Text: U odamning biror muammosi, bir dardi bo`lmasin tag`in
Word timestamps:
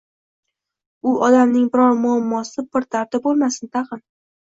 U 1.11 1.13
odamning 1.27 1.69
biror 1.77 1.95
muammosi, 2.07 2.67
bir 2.73 2.91
dardi 2.99 3.25
bo`lmasin 3.31 3.75
tag`in 3.79 4.07